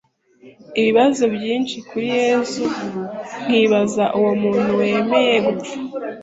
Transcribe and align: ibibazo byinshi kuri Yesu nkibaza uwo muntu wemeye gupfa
ibibazo 0.79 1.23
byinshi 1.35 1.75
kuri 1.89 2.07
Yesu 2.21 2.63
nkibaza 3.43 4.05
uwo 4.17 4.31
muntu 4.41 4.71
wemeye 4.81 5.35
gupfa 5.45 5.75